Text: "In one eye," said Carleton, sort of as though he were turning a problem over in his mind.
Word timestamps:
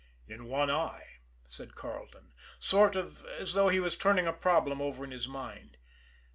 "In 0.27 0.45
one 0.45 0.71
eye," 0.71 1.19
said 1.45 1.75
Carleton, 1.75 2.33
sort 2.59 2.95
of 2.95 3.23
as 3.37 3.53
though 3.53 3.69
he 3.69 3.79
were 3.79 3.91
turning 3.91 4.25
a 4.25 4.33
problem 4.33 4.81
over 4.81 5.03
in 5.03 5.11
his 5.11 5.27
mind. 5.27 5.77